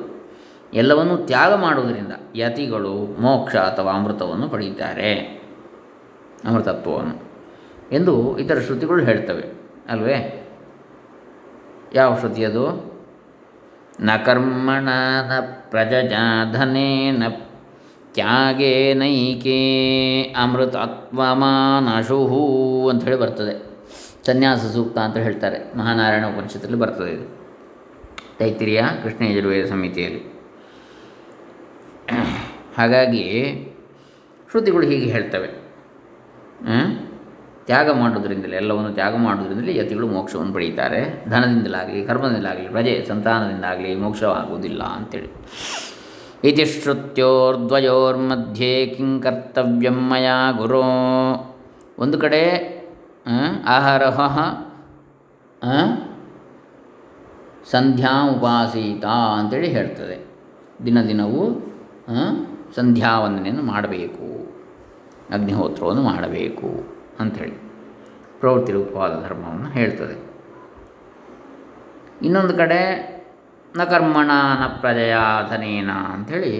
ಎಲ್ಲವನ್ನೂ 0.74 1.16
ತ್ಯಾಗ 1.16 1.54
ಮಾಡುವುದರಿಂದ 1.54 2.12
ಯತಿಗಳು 2.36 3.22
ಮೋಕ್ಷ 3.22 3.56
ಅಥವಾ 3.56 3.92
ಅಮೃತವನ್ನು 3.92 4.48
ಪಡೆಯುತ್ತಾರೆ. 4.48 5.14
ಅಮೃತತ್ವವನ್ನು. 6.44 7.31
ಎಂದು 7.92 8.14
ಇತರ 8.38 8.58
ಶ್ರುತಿಗಳು 8.60 9.02
ಹೇಳ್ತವೆ, 9.04 9.44
ಅಲ್ವೇ? 9.88 10.18
ಯಾವ 11.94 12.10
ಶ್ರುತಿ 12.18 12.42
ಅದು? 12.44 12.64
ನ 14.00 14.10
ಕರ್ಮಣ 14.26 14.88
ನ 15.28 15.32
ಪ್ರಜಾಧನೇನ 15.70 17.22
ತ್ಯಾಗೇ 18.14 18.72
ತ್ಯಾಗೇನೈಕೆ 18.94 19.58
ಅಮೃತತ್ವಮಾನಶು 20.38 22.18
ಅಂಥೇಳಿ 22.88 23.18
ಬರ್ತದೆ. 23.18 23.54
ಸನ್ಯಾಸ 24.26 24.66
ಸೂಕ್ತ 24.74 24.98
ಅಂತ 24.98 25.16
ಹೇಳ್ತಾರೆ. 25.16 25.58
ಮಹಾನಾರಾಯಣ 25.78 26.24
ಉಪನಿಷತ್ತಲ್ಲಿ 26.26 26.78
ಬರ್ತದೆ 26.78 27.10
ಇದು. 27.10 27.26
ತೈತಿರಿಯ 28.38 28.82
ಕೃಷ್ಣ 29.02 29.22
ಯಜುರ್ವೇದ 29.24 29.64
ಸಮಿತಿಯಲ್ಲಿ. 29.66 30.22
ಹಾಗಾಗಿ 32.78 33.24
ಶ್ರುತಿಗಳು 34.50 34.86
ಹೀಗೆ 34.86 35.08
ಹೇಳ್ತವೆ? 35.10 35.50
ತ್ಯಾಗ 37.66 37.90
ಮಾಡೋದ್ರಿಂದಲೇ 37.90 38.56
ಎಲ್ಲವನ್ನು 38.56 38.92
ತ್ಯಾಗ 38.92 39.16
ಮಾಡೋದ್ರಿಂದಲೇ 39.16 39.76
ಯತಿಗಳು 39.76 40.06
ಮೋಕ್ಷವನ್ನು 40.06 40.52
ಪಡೆಯುತ್ತಾರೆ. 40.52 41.30
ಧನದಿಂದಲಾಗಲಿ 41.30 42.04
ಕರ್ಮದಿಂದಲಾಗಲಿ 42.04 42.68
ಪ್ರಜೆ 42.68 43.04
ಸಂತಾನದಿಂದಾಗಲಿ 43.08 43.94
ಮೋಕ್ಷವಾಗುವುದಿಲ್ಲ 43.94 44.82
ಅಂತೇಳಿ. 44.82 45.28
ಇತಿ 46.44 46.64
ಶ್ರುತ್ಯೋರ್ದ್ವಯೋರ್ಮಧ್ಯೆ 46.64 48.86
ಮಯಾ 49.88 50.50
ಗುರು. 50.50 50.82
ಒಂದು 51.98 52.18
ಕಡೆ 52.18 52.72
ಆ, 53.26 53.30
ಆಹಾರ 53.66 54.08
ಆ, 55.62 55.72
ಸಂಧ್ಯಾ 57.70 58.30
ಉಪಾಸೀತ 58.30 59.04
ಅಂತೇಳಿ 59.04 59.68
ಹೇಳ್ತದೆ. 59.68 60.26
ದಿನ 60.86 61.02
ದಿನವೂ 61.02 61.72
ಸಂಧ್ಯಾವಂದನೆಯನ್ನು 62.08 62.14
ಸಂಧ್ಯಾ 62.76 63.20
ವಂದನೆಯನ್ನು 63.20 63.62
ಮಾಡಬೇಕು. 63.62 64.54
ಅಗ್ನಿಹೋತ್ರವನ್ನು 65.34 66.02
ಮಾಡಬೇಕು. 66.02 67.01
ಅಂಥೇಳಿ 67.20 67.56
ಪ್ರವೃತ್ತಿ 68.40 68.72
ರೂಪವಾದ 68.72 69.28
ಧರ್ಮವನ್ನು 69.28 69.68
ಹೇಳ್ತದೆ. 69.70 70.16
ಇನ್ನೊಂದು 72.26 72.54
ಕಡೆ, 72.54 72.80
ನ 73.76 73.84
ಕರ್ಮಣ 73.84 74.30
ನ 74.60 74.66
ಪ್ರಜಯ 74.80 75.14
ಧನೇನ 75.50 75.90
ಅಂಥೇಳಿ 75.90 76.54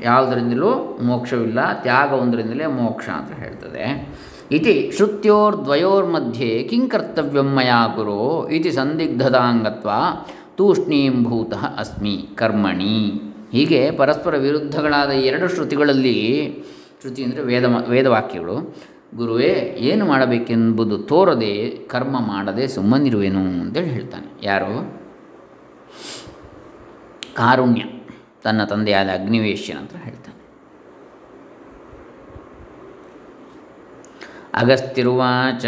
ಯಾವುದರಿಂದಲೂ 0.00 0.98
ಮೋಕ್ಷವಿಲ್ಲ, 1.02 1.72
ತ್ಯಾಗ 1.82 2.12
ಒಂದರಿಂದಲೇ 2.12 2.66
ಮೋಕ್ಷ 2.66 3.08
ಅಂತ 3.08 3.32
ಹೇಳ್ತದೆ. 3.32 3.84
ಇತಿ 4.50 4.92
ಶ್ರುತ್ಯೋರ್ದ್ವಯೋರ್ಮಧ್ಯೆ 4.96 6.62
ಕಿಂ 6.62 6.88
ಕರ್ತವ್ಯಂ 6.88 7.48
ಮಯಾ 7.54 7.86
ಗುರು 7.96 8.48
ಇತಿ 8.48 8.70
ಸಂದಿಗ್ಧತಾಂಗತ್ವ 8.72 9.90
ತೂಷ್ಣೀಂಭೂತ 10.56 11.54
ಅಸ್ಮಿ 11.54 12.28
ಕರ್ಮಣಿ. 12.34 12.98
ಹೀಗೆ 13.52 13.90
ಪರಸ್ಪರ 13.90 14.36
ವಿರುದ್ಧಗಳಾದ 14.36 15.10
ಎರಡು 15.10 15.48
ಶ್ರುತಿಗಳಲ್ಲಿ, 15.48 16.18
ಶ್ರುತಿ 17.00 17.24
ಅಂದರೆ 17.24 17.42
ವೇದ 17.42 17.64
ವೇದವಾಕ್ಯಗಳು 17.88 18.56
ಗುರುವೇ, 19.14 19.74
ಏನು 19.78 20.06
ಮಾಡಬೇಕೆಂಬುದು 20.06 20.98
ತೋರದೆ 20.98 21.68
ಕರ್ಮ 21.68 22.20
ಮಾಡದೆ 22.20 22.68
ಸುಮ್ಮನಿರುವೆನು 22.68 23.40
ಅಂತೇಳಿ 23.40 23.88
ಹೇಳ್ತಾನೆ. 23.88 24.26
ಯಾರು? 24.42 25.00
ಕಾರುಣ್ಯ, 27.34 27.82
ತನ್ನ 28.42 28.64
ತಂದೆಯಾದ 28.64 29.08
ಅಗ್ನಿವೇಶ್ಯ 29.08 29.72
ಅಂತ 29.72 29.92
ಹೇಳ್ತಾನೆ. 29.96 30.38
ಅಗಸ್ತಿರುವಾಚ 34.54 35.64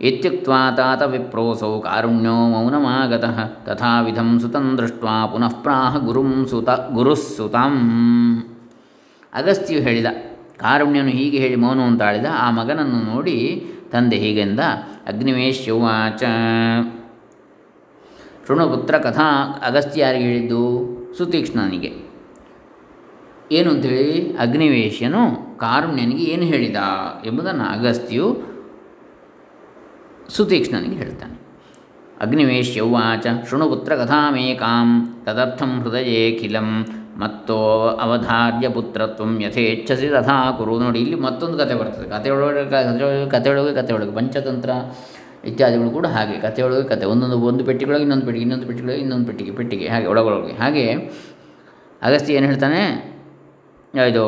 ಇತ್ಯುಕ್ತ್ವಾ 0.00 0.70
ತಾತ 0.70 1.02
ವಿಪ್ರೋಸೌ 1.02 1.80
ಕಾರುಣ್ಯೋ 1.80 2.34
ಮೌನಮಾಗತಃ, 2.34 3.46
ತಥಾವಿಧಂ 3.64 4.40
ಸುತಂ 4.40 4.78
ದೃಷ್ಟ್ವಾ 4.78 5.26
ಪುನಃ 5.26 5.48
ಪ್ರಾಹ 5.48 5.96
ಗುರುಂ 5.96 6.46
ಸುತ 6.46 6.68
ಗುರುಸ್ಸುತಂ 6.92 7.76
ಅಗಸ್ತ್ಯು 9.34 9.80
ಹೇಳಿದ 9.80 10.06
ಕಾರುಣ್ಯನು 10.62 11.08
ಹೀಗೆ 11.08 11.38
ಹೇಳಿ 11.38 11.56
ಮೌನವನ್ನು 11.56 11.98
ತಾಳಿದ 11.98 12.28
ಆ 12.38 12.50
ಮಗನನ್ನು 12.50 13.00
ನೋಡಿ 13.12 13.38
ತಂದೆ 13.92 14.16
ಹೀಗೆಂದ 14.16 14.60
ಅಗ್ನಿವೇಶ್ಯವಾಚ 15.06 16.22
ಶೃಣುಪುತ್ರ 18.46 18.94
ಕಥಾ 18.98 19.28
ಅಗಸ್ತ್ಯಾರಿಗೆ 19.66 20.24
ಹೇಳಿದ್ದು 20.24 20.62
ಸುತೀಕ್ಷ್ಣನಿಗೆ. 21.18 21.90
ಏನು 23.52 23.70
ಅಂಥೇಳಿ 23.70 24.36
ಅಗ್ನಿವೇಶ್ಯನು 24.36 25.22
ಕಾರುಣ್ಯನಿಗೆ 25.58 26.24
ಏನು 26.24 26.42
ಹೇಳಿದ? 26.42 26.76
ಎಂಬುದನ್ನು 27.26 27.64
ಅಗಸ್ತ್ಯು 27.64 28.26
ಸುತೀಕ್ಷ್ಣನಿಗೆ 30.28 30.96
ಹೇಳ್ತಾನೆ 30.96 31.36
ಅಗ್ನಿವೇಶ್ಯೌವಾಚ 32.20 33.26
ಶೃಣುಪುತ್ರ 33.50 33.92
ಕಥಾಮೇಕಾಂ, 33.96 34.88
ತದರ್ಥಂ 35.26 35.70
ಹೃದಯೇಖಿಲಂ 35.80 36.68
ಮತ್ತೋ 37.16 37.88
ಅವಧಾರ್ಯ 37.88 38.68
ಪುತ್ರತ್ವ 38.68 39.40
ಯಥೇಚ್ಛಸಿ 39.40 40.08
ತಥಾ 40.08 40.50
ಕುರು 40.50 40.78
ನೋಡಿ, 40.78 40.98
ಇಲ್ಲಿ 40.98 41.14
ಮತ್ತೊಂದು 41.14 41.58
ಕತೆ 41.58 41.74
ಬರ್ತದೆ. 41.74 42.08
ಕಥೆಯೊಳಗೆ 42.08 42.70
ಕಥೆಯೊಳಗೆ 43.30 43.74
ಕಥೆಯೊಳಗೆ 43.74 44.14
ಪಂಚತಂತ್ರ 44.14 44.70
ಇತ್ಯಾದಿಗಳು 45.44 45.90
ಕೂಡ 45.90 46.06
ಹಾಗೆ. 46.06 46.40
ಕಥೆಯೊಳಗೆ 46.40 46.88
ಕತೆ. 46.88 47.06
ಒಂದೊಂದು, 47.06 47.40
ಒಂದು 47.40 47.64
ಪೆಟ್ಟಿಗೆಯೊಳಗೆ, 47.64 48.02
ಇನ್ನೊಂದು 48.02 48.26
ಪೆಟ್ಟಿಗೆ 48.26 48.42
ಇನ್ನೊಂದು 48.42 48.66
ಪೆಟ್ಟಿಗೆ 48.66 48.92
ಇನ್ನೊಂದು 48.92 49.26
ಪೆಟ್ಟಿಗೆ 49.26 49.50
ಪೆಟ್ಟಿಗೆ. 49.50 49.88
ಹಾಗೆ, 49.88 50.06
ಒಳಗೊಳಗೆ. 50.06 50.52
ಹಾಗೆ 50.52 50.92
ಅಗಸ್ತಿ 52.02 52.32
ಏನು 52.32 52.46
ಹೇಳ್ತಾನೆ? 52.46 53.12
ಇದು 54.08 54.24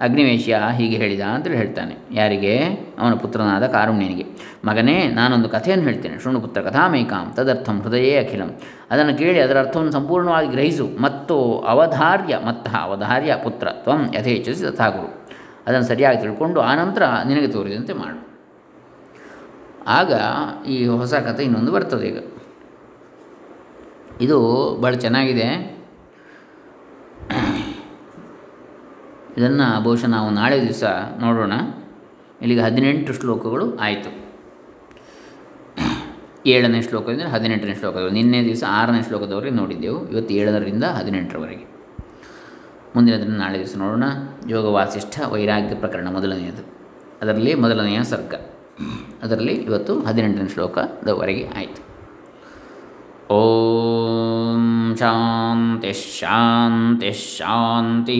ಅಗ್ನಿವೇಶ್ಯ 0.00 0.62
ಹೀಗೆ 0.76 0.96
ಹೇಳಿದ 0.96 1.20
ಅಂತೇಳಿ 1.20 1.56
ಹೇಳ್ತಾನೆ. 1.56 1.96
ಯಾರಿಗೆ? 2.12 2.58
ಅವನ 2.98 3.14
ಪುತ್ರನಾದ 3.14 3.66
ಕಾರುಣ್ಯನಿಗೆ. 3.66 4.26
ಮಗನೇ, 4.64 5.08
ನಾನೊಂದು 5.08 5.48
ಕಥೆಯನ್ನು 5.48 5.84
ಹೇಳ್ತೇನೆ. 5.84 6.18
ಶೃಣು 6.18 6.40
ಪುತ್ರ 6.40 6.60
ಕಥಾಮೇಕಾಂ 6.60 7.32
ತದರ್ಥಂ 7.36 7.80
ಹೃದಯೇ 7.80 8.24
ಅಖಿಲಂ. 8.24 8.56
ಅದನ್ನು 8.90 9.18
ಕೇಳಿ 9.18 9.40
ಅದರ 9.40 9.58
ಅರ್ಥವನ್ನು 9.58 9.92
ಸಂಪೂರ್ಣವಾಗಿ 9.92 10.48
ಗ್ರಹಿಸು. 10.48 10.90
ಮತ್ತು 11.00 11.60
ಅವಧಾರ್ಯ, 11.60 12.38
ಮತ್ತ 12.46 12.68
ಅವಧಾರ್ಯ 12.68 13.36
ಪುತ್ರ 13.44 13.68
ತ್ವಂ 13.70 14.14
ಯಥೇಚ್ಛಿಸಿ 14.14 14.64
ತಥಾಗುರು. 14.64 15.28
ಅದನ್ನು 15.66 15.86
ಸರಿಯಾಗಿ 15.86 16.20
ತಿಳ್ಕೊಂಡು 16.20 16.60
ಆನಂತರ 16.60 17.02
ನಿನಗೆ 17.28 17.46
ತೋರಿದಂತೆ 17.46 17.92
ಮಾಡು. 17.92 18.26
ಆಗ 19.86 20.12
ಈ 20.68 20.86
ಹೊಸ 20.86 21.14
ಕಥೆ 21.14 21.42
ಇನ್ನೊಂದು 21.42 21.72
ಬರ್ತದೆ 21.72 22.06
ಈಗ. 22.06 22.18
ಇದು 24.20 24.78
ಭಾಳ 24.82 24.94
ಚೆನ್ನಾಗಿದೆ. 24.94 25.75
ಇದನ್ನು 29.36 29.82
ಬಹುಶಃ 29.82 30.06
ನಾವು 30.06 30.30
ನಾಳೆ 30.30 30.62
ದಿವಸ 30.62 30.84
ನೋಡೋಣ. 31.20 31.52
ಇಲ್ಲಿಗೆ 32.42 32.60
ಹದಿನೆಂಟು 32.60 33.12
ಶ್ಲೋಕಗಳು 33.12 33.76
ಆಯಿತು. 33.76 34.26
ಏಳನೇ 36.46 36.82
ಶ್ಲೋಕದಿಂದ 36.82 37.22
ಹದಿನೆಂಟನೇ 37.22 37.74
ಶ್ಲೋಕದವರೆಗೆ, 37.74 38.14
ನಿನ್ನೆ 38.14 38.44
ದಿವಸ 38.44 38.64
ಆರನೇ 38.68 39.02
ಶ್ಲೋಕದವರೆಗೆ 39.02 39.56
ನೋಡಿದ್ದೆವು. 39.56 40.08
ಇವತ್ತು 40.08 40.34
ಏಳರಿಂದ 40.34 40.84
ಹದಿನೆಂಟರವರೆಗೆ. 40.84 41.76
ಮುಂದಿನದನ್ನು 42.96 43.36
ನಾಳೆ 43.36 43.58
ದಿವಸ 43.58 43.76
ನೋಡೋಣ. 43.76 44.04
ಯೋಗ 44.48 44.64
ವಾಸಿಷ್ಠ 44.64 45.20
ವೈರಾಗ್ಯ 45.28 45.74
ಪ್ರಕರಣ 45.74 46.08
ಮೊದಲನೆಯದು. 46.12 46.64
ಅದರಲ್ಲಿ 47.22 47.54
ಮೊದಲನೆಯ 47.54 48.04
ಸರ್ಗ. 48.04 48.34
ಅದರಲ್ಲಿ 49.22 49.52
ಇವತ್ತು 49.52 50.00
ಹದಿನೆಂಟನೇ 50.00 50.48
ಶ್ಲೋಕದವರೆಗೆ 50.48 51.48
ಆಯಿತು. 51.48 51.86
ಓಂ 53.34 54.96
ಶಾಂತಿ 54.96 55.92
ಶಾಂತಿ 55.92 57.12
ಶಾಂತಿ. 57.12 58.16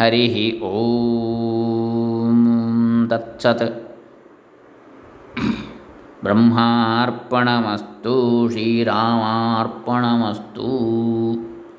ಹರಿ 0.00 0.24
ಓಂ 0.60 2.40
ತತ್ಸತ್. 3.10 3.66
ಬ್ರಹ್ಮಾರ್ಪಣಮಸ್ತು 6.22 8.14
ಶ್ರೀರಾಮಾರ್ಪಣಮಸ್ತು. 8.50 10.68